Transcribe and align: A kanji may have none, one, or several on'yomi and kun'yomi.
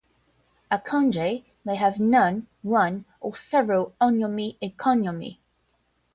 A 0.71 0.79
kanji 0.79 1.45
may 1.63 1.75
have 1.75 1.99
none, 1.99 2.47
one, 2.63 3.05
or 3.19 3.35
several 3.35 3.93
on'yomi 4.01 4.57
and 4.59 4.75
kun'yomi. 4.75 5.37